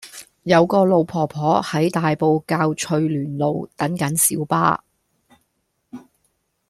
[0.45, 4.83] 有個老婆婆喺大埔滘翠巒路等緊小巴